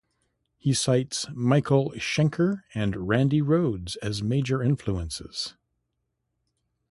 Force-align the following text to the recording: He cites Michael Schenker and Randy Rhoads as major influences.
He 0.57 0.73
cites 0.73 1.27
Michael 1.31 1.91
Schenker 1.91 2.63
and 2.73 3.07
Randy 3.07 3.39
Rhoads 3.39 3.97
as 4.01 4.23
major 4.23 4.63
influences. 4.63 5.53